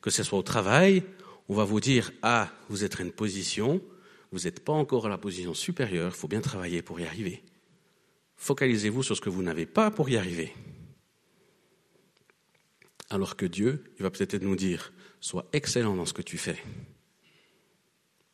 [0.00, 1.02] Que ce soit au travail,
[1.48, 3.82] on va vous dire Ah, vous êtes à une position,
[4.30, 7.42] vous n'êtes pas encore à la position supérieure, il faut bien travailler pour y arriver.
[8.36, 10.54] Focalisez-vous sur ce que vous n'avez pas pour y arriver.
[13.10, 16.58] Alors que Dieu, il va peut-être nous dire, sois excellent dans ce que tu fais.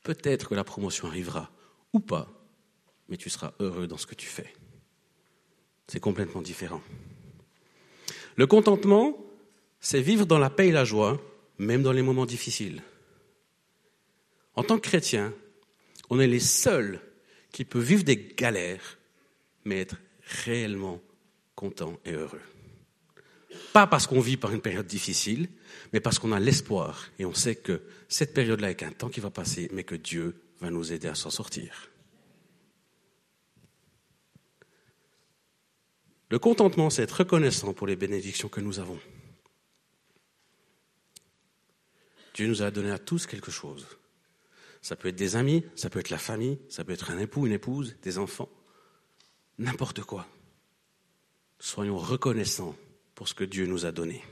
[0.02, 1.50] Peut-être que la promotion arrivera
[1.92, 2.41] ou pas,
[3.08, 4.52] mais tu seras heureux dans ce que tu fais.
[5.88, 6.82] C'est complètement différent.
[8.36, 9.16] Le contentement,
[9.80, 11.20] c'est vivre dans la paix et la joie,
[11.58, 12.82] même dans les moments difficiles.
[14.54, 15.34] En tant que chrétien,
[16.10, 17.00] on est les seuls
[17.50, 18.98] qui peuvent vivre des galères
[19.64, 19.96] mais être
[20.44, 21.00] réellement
[21.54, 22.40] content et heureux.
[23.72, 25.48] Pas parce qu'on vit par une période difficile,
[25.92, 29.20] mais parce qu'on a l'espoir et on sait que cette période-là est un temps qui
[29.20, 31.91] va passer, mais que Dieu va nous aider à s'en sortir.
[36.32, 38.98] Le contentement, c'est être reconnaissant pour les bénédictions que nous avons.
[42.32, 43.86] Dieu nous a donné à tous quelque chose.
[44.80, 47.46] Ça peut être des amis, ça peut être la famille, ça peut être un époux,
[47.46, 48.48] une épouse, des enfants
[49.58, 50.26] n'importe quoi.
[51.58, 52.76] Soyons reconnaissants
[53.14, 54.24] pour ce que Dieu nous a donné.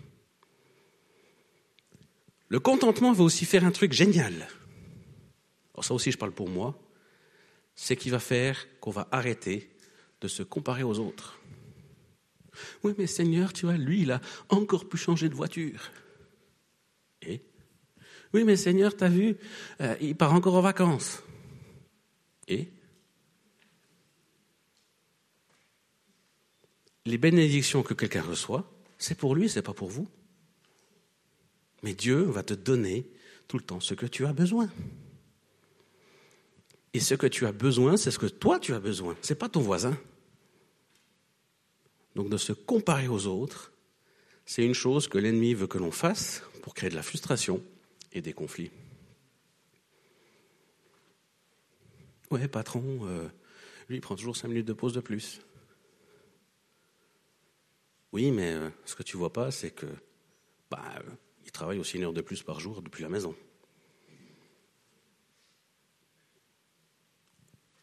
[2.48, 4.48] Le contentement va aussi faire un truc génial.
[5.74, 6.80] Alors ça aussi, je parle pour moi.
[7.74, 9.70] C'est qu'il va faire qu'on va arrêter
[10.22, 11.39] de se comparer aux autres.
[12.82, 15.90] Oui, mais Seigneur, tu vois, lui, il a encore pu changer de voiture.
[17.22, 17.42] Et?
[18.32, 19.36] Oui, mais Seigneur, tu as vu,
[19.80, 21.22] euh, il part encore en vacances.
[22.48, 22.68] Et?
[27.06, 30.08] Les bénédictions que quelqu'un reçoit, c'est pour lui, c'est pas pour vous.
[31.82, 33.06] Mais Dieu va te donner
[33.48, 34.68] tout le temps ce que tu as besoin.
[36.92, 39.48] Et ce que tu as besoin, c'est ce que toi tu as besoin, c'est pas
[39.48, 39.96] ton voisin.
[42.14, 43.72] Donc de se comparer aux autres,
[44.44, 47.62] c'est une chose que l'ennemi veut que l'on fasse pour créer de la frustration
[48.12, 48.70] et des conflits.
[52.30, 53.28] Ouais, patron, euh,
[53.88, 55.40] lui, il prend toujours cinq minutes de pause de plus.
[58.12, 59.86] Oui, mais euh, ce que tu vois pas, c'est que
[60.70, 61.10] bah, euh,
[61.44, 63.34] il travaille aussi une heure de plus par jour depuis la maison.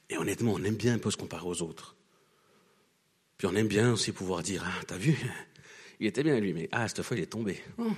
[0.09, 1.96] Et honnêtement, on aime bien un peu se comparer aux autres.
[3.37, 5.15] Puis on aime bien aussi pouvoir dire, ah, t'as vu,
[5.99, 7.61] il était bien lui, mais ah, cette fois il est tombé.
[7.77, 7.91] Oh.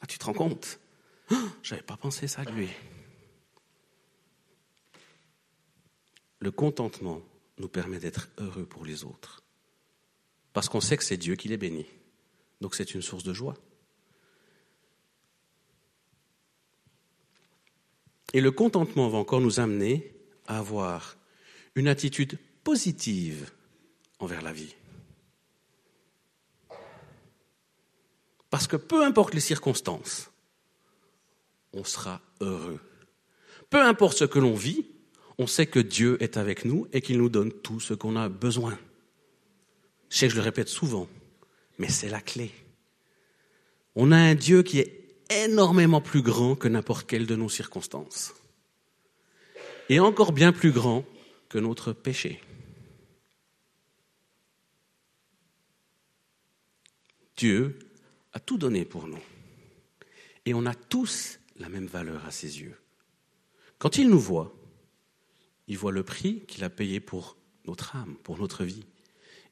[0.00, 0.78] Ah, tu te rends compte?
[1.30, 2.68] Oh, J'avais pas pensé ça lui.
[6.40, 7.20] Le contentement
[7.58, 9.42] nous permet d'être heureux pour les autres.
[10.52, 11.86] Parce qu'on sait que c'est Dieu qui les bénit.
[12.60, 13.54] Donc c'est une source de joie.
[18.32, 20.14] Et le contentement va encore nous amener
[20.46, 21.16] à avoir
[21.74, 23.50] une attitude positive
[24.20, 24.74] envers la vie.
[28.50, 30.30] Parce que peu importe les circonstances,
[31.72, 32.80] on sera heureux.
[33.70, 34.86] Peu importe ce que l'on vit,
[35.38, 38.28] on sait que Dieu est avec nous et qu'il nous donne tout ce qu'on a
[38.28, 38.78] besoin.
[40.10, 41.08] Je sais que je le répète souvent,
[41.78, 42.50] mais c'est la clé.
[43.94, 48.34] On a un Dieu qui est énormément plus grand que n'importe quelle de nos circonstances.
[49.88, 51.04] Et encore bien plus grand
[51.48, 52.40] que notre péché.
[57.40, 57.78] Dieu
[58.34, 59.22] a tout donné pour nous.
[60.44, 62.76] Et on a tous la même valeur à ses yeux.
[63.78, 64.54] Quand il nous voit,
[65.66, 68.84] il voit le prix qu'il a payé pour notre âme, pour notre vie.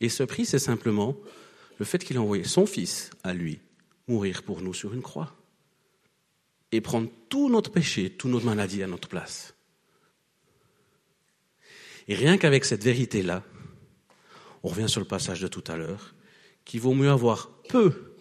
[0.03, 1.17] Et ce prix, c'est simplement
[1.79, 3.59] le fait qu'il a envoyé son Fils à lui
[4.07, 5.35] mourir pour nous sur une croix
[6.73, 9.55] et prendre tout notre péché, toute notre maladie à notre place.
[12.07, 13.45] Et rien qu'avec cette vérité-là,
[14.63, 16.15] on revient sur le passage de tout à l'heure,
[16.69, 18.15] qu'il vaut mieux avoir peu,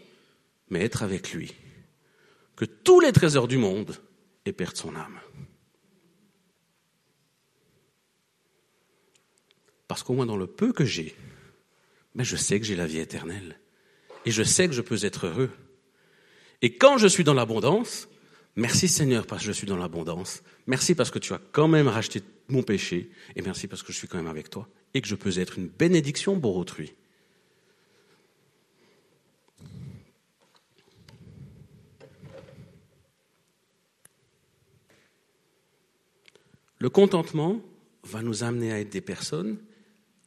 [0.70, 1.54] mais être avec lui,
[2.56, 3.96] que tous les trésors du monde
[4.46, 5.20] et perdre son âme.
[9.88, 11.14] Parce qu'au moins dans le peu que j'ai,
[12.16, 13.60] mais je sais que j'ai la vie éternelle.
[14.26, 15.52] Et je sais que je peux être heureux.
[16.62, 18.08] Et quand je suis dans l'abondance,
[18.56, 20.42] merci Seigneur parce que je suis dans l'abondance.
[20.68, 23.12] Merci parce que tu as quand même racheté mon péché.
[23.36, 24.68] Et merci parce que je suis quand même avec toi.
[24.94, 26.96] Et que je peux être une bénédiction pour autrui.
[36.80, 37.62] Le contentement
[38.04, 39.58] va nous amener à être des personnes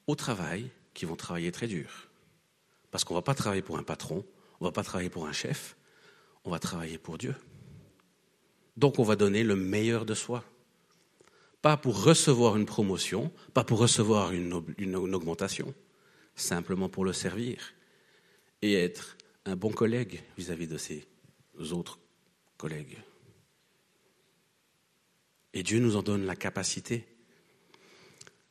[0.07, 2.09] au travail qui vont travailler très dur.
[2.91, 4.25] Parce qu'on ne va pas travailler pour un patron,
[4.61, 5.77] on ne va pas travailler pour un chef,
[6.45, 7.35] on va travailler pour Dieu.
[8.77, 10.45] Donc on va donner le meilleur de soi.
[11.63, 14.53] Pas pour recevoir une promotion, pas pour recevoir une,
[14.97, 15.75] augmentation,
[16.35, 17.75] simplement pour le servir
[18.63, 21.07] et être un bon collègue vis-à-vis -vis de ses
[21.73, 21.99] autres
[22.57, 22.99] collègues.
[25.55, 27.07] Et Dieu nous en donne la capacité.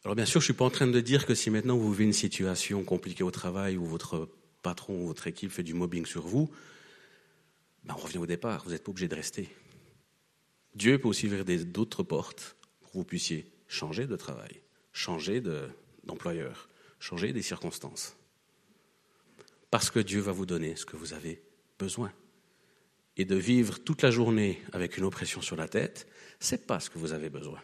[0.03, 1.91] Alors bien sûr, je ne suis pas en train de dire que si maintenant vous
[1.91, 4.29] vivez une situation compliquée au travail où votre
[4.61, 6.49] patron ou votre équipe fait du mobbing sur vous,
[7.83, 9.49] ben on revient au départ, vous n'êtes pas obligé de rester.
[10.75, 14.61] Dieu peut aussi ouvrir d'autres portes pour que vous puissiez changer de travail,
[14.93, 15.41] changer
[16.03, 18.15] d'employeur, changer des circonstances.
[19.71, 21.41] Parce que Dieu va vous donner ce que vous avez
[21.77, 22.11] besoin.
[23.19, 26.07] Et de vivre toute la journée avec une oppression sur la tête,
[26.39, 27.61] ce n'est pas ce que vous avez besoin.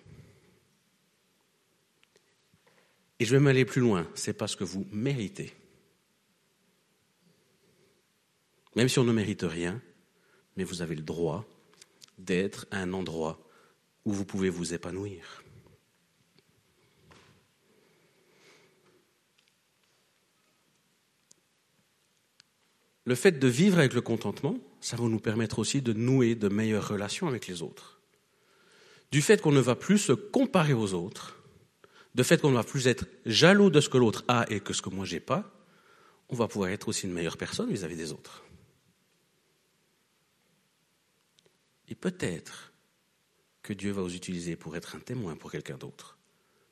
[3.20, 5.54] Et je vais m'aller plus loin, c'est pas ce que vous méritez.
[8.76, 9.82] Même si on ne mérite rien,
[10.58, 11.46] mais vous avez le droit
[12.18, 13.40] d'être à un endroit
[14.04, 15.42] où vous pouvez vous épanouir.
[23.06, 26.48] Le fait de vivre avec le contentement, ça va nous permettre aussi de nouer de
[26.48, 28.00] meilleures relations avec les autres.
[29.12, 31.42] Du fait qu'on ne va plus se comparer aux autres,
[32.14, 34.74] du fait qu'on ne va plus être jaloux de ce que l'autre a et que
[34.74, 35.52] ce que moi j'ai pas,
[36.30, 38.44] on va pouvoir être aussi une meilleure personne vis à -vis des autres.
[41.88, 42.72] Et peut-être
[43.64, 46.20] que Dieu va vous utiliser pour être un témoin pour quelqu'un d'autre.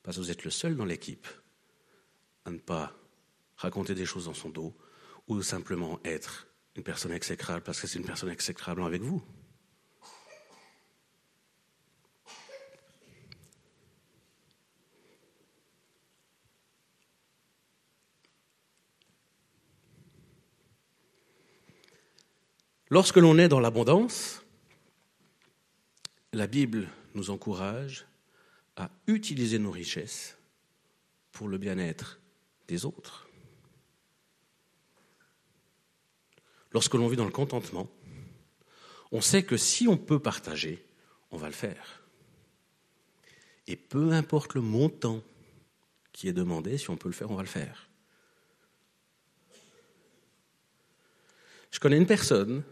[0.04, 1.28] Parce que vous êtes le seul dans l'équipe
[2.46, 2.94] à ne pas
[3.56, 4.72] raconter des choses dans son dos
[5.28, 9.24] ou simplement être une personne exécrable parce que c'est une personne exécrable avec vous.
[22.90, 24.44] Lorsque l'on est dans l'abondance,
[26.32, 28.06] la Bible nous encourage
[28.76, 30.38] à utiliser nos richesses
[31.32, 32.20] pour le bien-être
[32.68, 33.28] des autres.
[36.74, 37.90] Lorsque l'on vit dans le contentement,
[39.12, 40.84] on sait que si on peut partager,
[41.32, 42.04] on va le faire.
[43.68, 45.22] Et peu importe le montant
[46.12, 47.90] qui est demandé, si on peut le faire, on va le faire.
[51.72, 52.64] Je connais une personne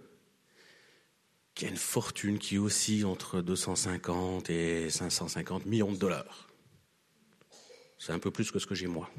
[1.55, 6.47] qui a une fortune qui oscille entre 250 et 550 millions de dollars.
[7.97, 9.09] C'est un peu plus que ce que j'ai moi.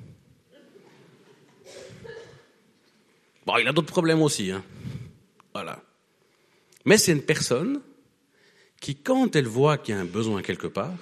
[3.46, 4.50] Bon, il a d'autres problèmes aussi.
[4.50, 4.64] Hein.
[5.52, 5.83] Voilà.
[6.85, 7.81] Mais c'est une personne
[8.81, 10.98] qui, quand elle voit qu'il y a un besoin quelque part,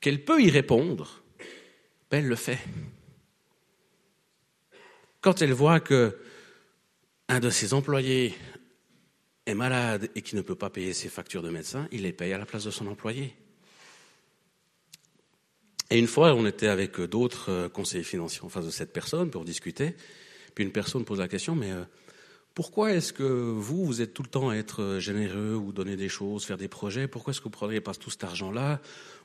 [0.00, 1.22] qu'elle peut y répondre,
[2.10, 2.58] ben elle le fait.
[5.20, 6.18] Quand elle voit que
[7.28, 8.34] un de ses employés
[9.46, 12.32] est malade et qui ne peut pas payer ses factures de médecin, il les paye
[12.32, 13.34] à la place de son employé.
[15.90, 19.30] Et une fois, on était avec d'autres euh, conseillers financiers en face de cette personne
[19.30, 19.96] pour discuter.
[20.54, 21.84] Puis une personne pose la question, mais euh,
[22.54, 25.96] pourquoi est-ce que vous, vous êtes tout le temps à être euh, généreux ou donner
[25.96, 27.08] des choses, faire des projets?
[27.08, 28.80] Pourquoi est-ce que vous prendriez pas tout cet argent-là,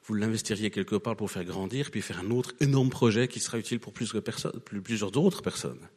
[0.05, 3.57] vous l'investiriez quelque part pour faire grandir, puis faire un autre énorme projet qui sera
[3.57, 5.87] utile pour plusieurs autres personnes?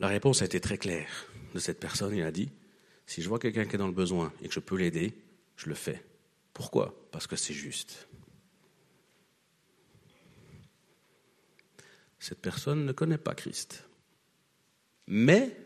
[0.00, 2.14] La réponse a été très claire de cette personne.
[2.16, 2.48] Il a dit,
[3.06, 5.14] si je vois quelqu'un qui est dans le besoin et que je peux l'aider,
[5.56, 6.02] je le fais.
[6.52, 6.94] Pourquoi?
[7.12, 8.08] Parce que c'est juste.
[12.22, 13.82] Cette personne ne connaît pas Christ.
[15.08, 15.56] Mais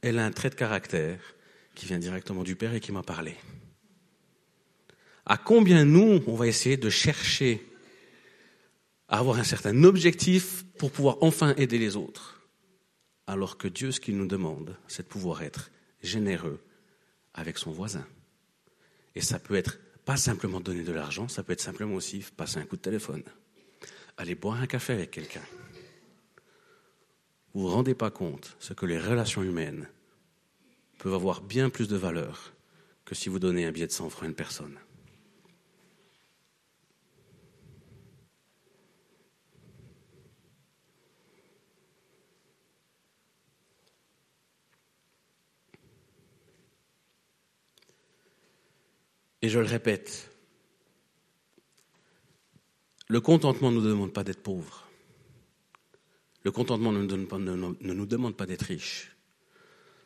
[0.00, 1.18] elle a un trait de caractère
[1.74, 3.34] qui vient directement du Père et qui m'a parlé.
[5.26, 7.66] À combien nous, on va essayer de chercher
[9.08, 12.46] à avoir un certain objectif pour pouvoir enfin aider les autres,
[13.26, 16.60] alors que Dieu, ce qu'il nous demande, c'est de pouvoir être généreux
[17.34, 18.06] avec son voisin.
[19.16, 22.58] Et ça peut être pas simplement donner de l'argent, ça peut être simplement aussi passer
[22.58, 23.24] un coup de téléphone,
[24.16, 25.42] aller boire un café avec quelqu'un
[27.54, 29.88] vous ne vous rendez pas compte ce que les relations humaines
[30.98, 32.52] peuvent avoir bien plus de valeur
[33.04, 34.76] que si vous donnez un billet de 100 francs à une personne.
[49.42, 50.30] Et je le répète,
[53.08, 54.88] le contentement ne nous demande pas d'être pauvres.
[56.44, 57.02] Le contentement ne
[57.94, 59.16] nous, demande pas d'être riche.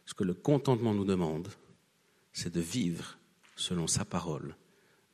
[0.06, 1.48] Ce que le contentement nous demande,
[2.32, 3.18] c'est de vivre
[3.56, 4.54] selon sa parole,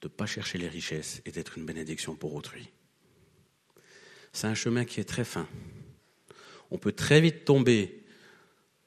[0.03, 2.69] de ne pas chercher les richesses et d'être une bénédiction pour autrui.
[4.35, 5.49] C'est un chemin qui est très fin.
[6.71, 8.05] On peut très vite tomber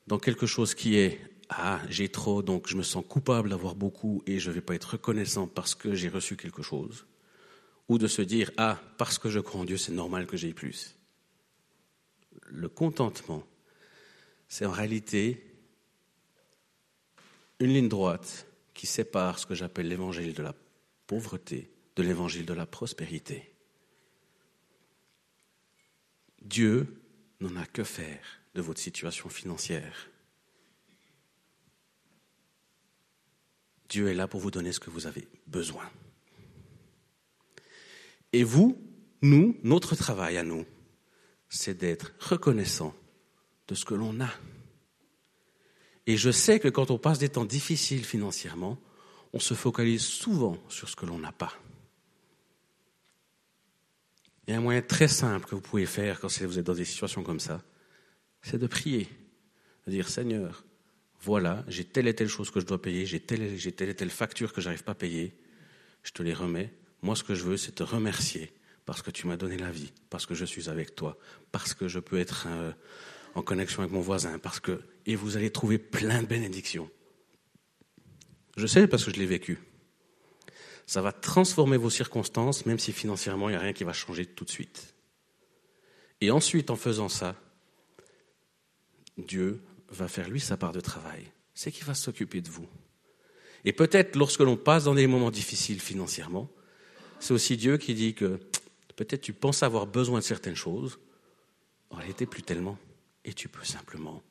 [0.06, 1.19] dans quelque chose qui est
[1.50, 4.76] Ah, j'ai trop, donc je me sens coupable d'avoir beaucoup et je ne vais pas
[4.76, 7.08] être reconnaissant parce que j'ai reçu quelque chose.
[7.89, 10.54] Ou de se dire Ah, parce que je crois en Dieu, c'est normal que j'aie
[10.54, 10.96] plus
[12.45, 13.43] le contentement,
[14.47, 15.43] c'est en réalité
[17.60, 20.54] une ligne droite qui sépare ce que j'appelle l'évangile de la
[21.08, 23.52] pauvreté de l'évangile de la prospérité.
[26.41, 27.02] Dieu
[27.39, 30.10] n'en a que faire de votre situation financière.
[33.89, 35.89] Dieu est là pour vous donner ce que vous avez besoin.
[38.32, 38.78] Et vous,
[39.23, 40.65] nous, notre travail à nous,
[41.49, 42.95] c'est d'être reconnaissant
[43.67, 44.29] de ce que l'on a.
[46.05, 48.79] Et je sais que quand on passe des temps difficiles financièrement,
[49.33, 51.53] on se focalise souvent sur ce que l'on n'a pas.
[54.47, 56.73] Il y a un moyen très simple que vous pouvez faire quand vous êtes dans
[56.73, 57.62] des situations comme ça,
[58.41, 59.10] c'est de prier,
[59.86, 60.63] de dire Seigneur,
[61.19, 64.53] voilà, j'ai telle et telle chose que je dois payer, j'ai telle, et telle facture
[64.53, 65.38] que j'arrive pas à payer,
[66.03, 66.73] je te les remets.
[67.01, 68.53] Moi, ce que je veux, c'est te remercier
[68.88, 71.17] parce que tu m'as donné la vie, parce que je suis avec toi,
[71.52, 72.71] parce que je peux être euh,
[73.36, 76.89] en connexion avec mon voisin, parce que et vous allez trouver plein de bénédictions.
[78.56, 79.60] Je sais parce que je l'ai vécu.
[80.86, 84.26] Ça va transformer vos circonstances, même si financièrement il n'y a rien qui va changer
[84.26, 84.95] tout de suite.
[86.21, 87.36] Et ensuite, en faisant ça,
[89.17, 91.30] Dieu va faire lui sa part de travail.
[91.54, 92.67] C'est qu'il va s'occuper de vous.
[93.65, 96.50] Et peut-être lorsque l'on passe dans des moments difficiles financièrement,
[97.19, 98.39] c'est aussi Dieu qui dit que
[98.97, 100.99] Peut-être tu penses avoir besoin de certaines choses.
[101.91, 102.77] En réalité, plus tellement.
[103.23, 104.21] Et tu peux simplement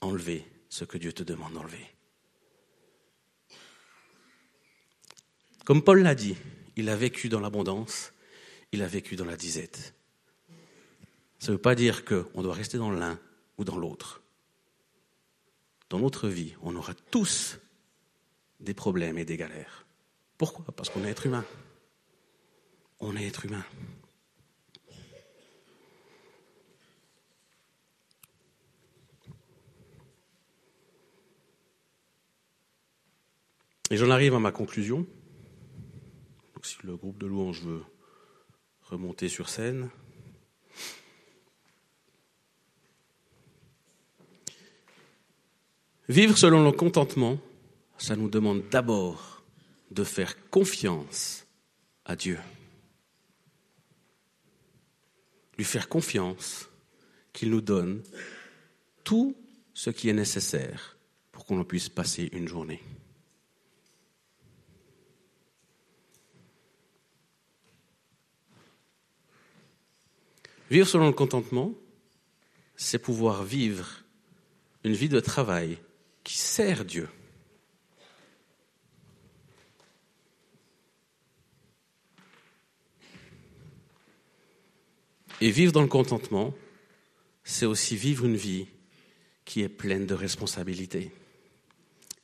[0.00, 1.86] enlever ce que Dieu te demande d'enlever.
[5.64, 6.36] Comme Paul l'a dit,
[6.76, 8.12] il a vécu dans l'abondance,
[8.72, 9.94] il a vécu dans la disette.
[11.38, 13.18] Ça ne veut pas dire qu'on doit rester dans l'un
[13.56, 14.22] ou dans l'autre.
[15.88, 17.58] Dans notre vie, on aura tous
[18.60, 19.86] des problèmes et des galères.
[20.36, 20.66] Pourquoi?
[20.76, 21.46] Parce qu'on est être humain
[23.04, 23.64] on est être humain.
[33.90, 35.06] Et j'en arrive à ma conclusion.
[36.54, 37.84] Donc, si le groupe de louanges veut
[38.84, 39.90] remonter sur scène.
[46.08, 47.38] Vivre selon le contentement,
[47.98, 49.42] ça nous demande d'abord
[49.90, 51.46] de faire confiance
[52.04, 52.38] à Dieu
[55.56, 56.68] lui faire confiance
[57.32, 58.02] qu'il nous donne
[59.02, 59.36] tout
[59.74, 60.96] ce qui est nécessaire
[61.32, 62.80] pour qu'on puisse passer une journée.
[70.70, 71.72] Vivre selon le contentement,
[72.76, 74.02] c'est pouvoir vivre
[74.82, 75.78] une vie de travail
[76.22, 77.08] qui sert Dieu.
[85.44, 86.54] Et vivre dans le contentement,
[87.42, 88.66] c'est aussi vivre une vie
[89.44, 91.12] qui est pleine de responsabilités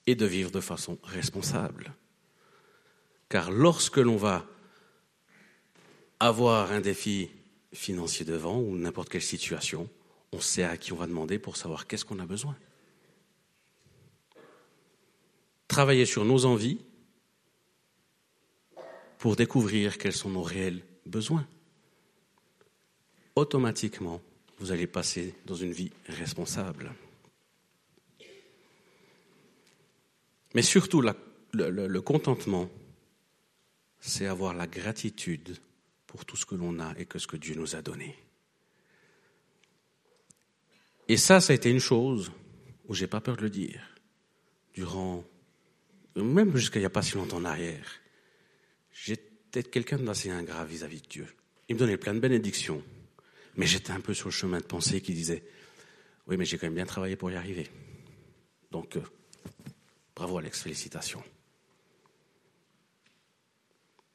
[0.07, 1.93] et de vivre de façon responsable.
[3.29, 4.47] Car lorsque l'on va
[6.19, 7.29] avoir un défi
[7.75, 9.91] financier devant ou n'importe quelle situation,
[10.33, 12.57] on sait à qui on va demander pour savoir qu'est-ce qu'on a besoin.
[15.69, 16.81] Travailler sur nos envies
[19.19, 21.47] pour découvrir quels sont nos réels besoins.
[23.37, 24.21] Automatiquement,
[24.59, 26.93] vous allez passer dans une vie responsable.
[30.55, 31.03] Mais surtout,
[31.53, 32.69] le, contentement,
[34.01, 35.57] c'est avoir la gratitude
[36.07, 38.17] pour tout ce que l'on a et que ce que Dieu nous a donné.
[41.09, 42.33] Et ça, ça a été une chose
[42.87, 43.81] où j'ai pas peur de le dire.
[44.75, 45.25] Durant,
[46.17, 48.01] même jusqu'à il n'y a pas si longtemps en arrière,
[48.93, 51.27] j'étais quelqu'un d'assez ingrat vis-à-vis de Dieu.
[51.69, 52.83] Il me donnait plein de bénédictions,
[53.57, 55.45] mais j'étais un peu sur le chemin de pensée qui disait,
[56.27, 57.69] oui, mais j'ai quand même bien travaillé pour y arriver.
[58.71, 59.03] Donc, euh,
[60.15, 61.23] bravo Alex, félicitations.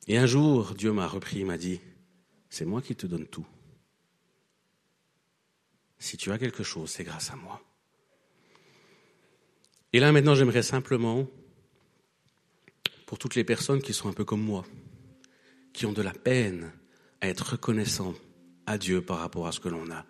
[0.07, 1.81] Et un jour, Dieu m'a repris, il m'a dit,
[2.49, 3.45] c'est moi qui te donne tout.
[5.97, 7.61] Si tu as quelque chose, c'est grâce à moi.
[9.91, 11.27] Et là, maintenant, j'aimerais simplement,
[13.05, 14.65] pour toutes les personnes qui sont un peu comme moi,
[15.73, 16.71] qui ont de la peine
[17.21, 18.13] à être reconnaissants
[18.65, 20.05] à Dieu par rapport à ce que l'on a,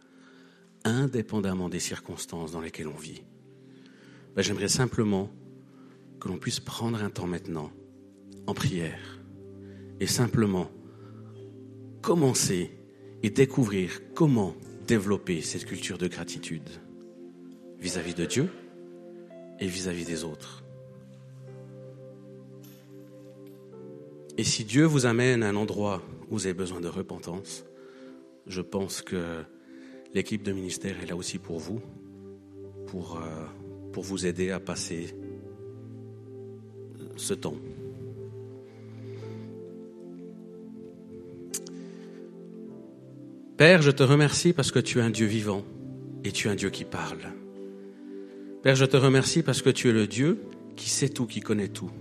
[0.84, 3.24] indépendamment des circonstances dans lesquelles on vit,
[4.36, 5.32] ben, j'aimerais simplement
[6.20, 7.72] que l'on puisse prendre un temps maintenant
[8.48, 9.20] en prière
[10.00, 10.70] et simplement
[12.02, 12.72] commencer
[13.24, 14.56] et découvrir comment
[14.88, 16.70] développer cette culture de gratitude
[17.80, 18.50] vis-à-vis de Dieu
[19.60, 20.64] et vis-à-vis des autres.
[24.38, 27.64] Et si Dieu vous amène à un endroit où vous avez besoin de repentance,
[28.48, 29.44] je pense que
[30.14, 31.82] l'équipe de ministère est là aussi pour vous,
[32.88, 33.46] pour, euh,
[33.92, 35.16] pour vous aider à passer
[37.16, 37.58] ce temps.
[43.58, 45.64] Père, je te remercie parce que tu es un Dieu vivant
[46.24, 47.20] et tu es un Dieu qui parle.
[48.64, 50.42] Père, je te remercie parce que tu es le Dieu
[50.76, 51.92] qui sait tout, qui connaît tout.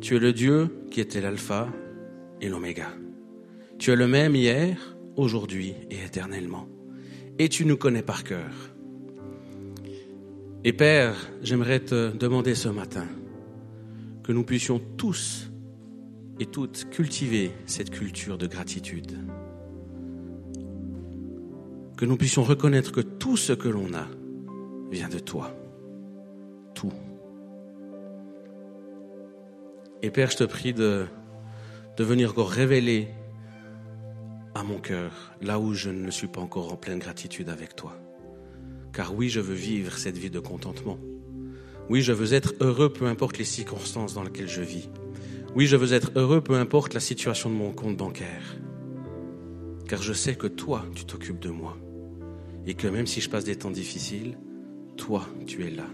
[0.00, 1.68] Tu es le Dieu qui était l'alpha
[2.40, 2.88] et l'oméga.
[3.78, 6.68] Tu es le même hier, aujourd'hui et éternellement.
[7.38, 8.50] Et tu nous connais par cœur.
[10.64, 13.06] Et Père, j'aimerais te demander ce matin
[14.22, 15.50] que nous puissions tous
[16.40, 19.16] et toutes cultiver cette culture de gratitude
[21.96, 24.06] que nous puissions reconnaître que tout ce que l'on a
[24.90, 25.56] vient de toi.
[26.74, 26.92] Tout.
[30.02, 31.06] Et Père, je te prie de,
[31.98, 33.08] venir encore révéler
[34.56, 37.94] à mon cœur là où je ne suis pas encore en pleine gratitude avec toi.
[38.94, 40.98] Car oui, je veux vivre cette vie de contentement.
[41.90, 44.88] Oui, je veux être heureux peu importe les circonstances dans lesquelles je vis.
[45.54, 48.56] Oui, je veux être heureux peu importe la situation de mon compte bancaire.
[49.88, 51.76] Car je sais que toi, tu t'occupes de moi
[52.66, 54.38] et que même si je passe des temps difficiles,
[54.96, 55.86] toi, tu es là.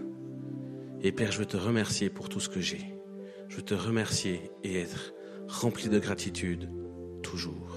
[1.01, 2.95] Et Père, je veux te remercier pour tout ce que j'ai.
[3.49, 5.13] Je veux te remercier et être
[5.49, 6.69] rempli de gratitude
[7.21, 7.72] toujours.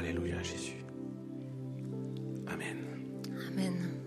[0.00, 0.82] Alléluia Jésus.
[2.46, 2.78] Amen.
[3.52, 3.99] Amen.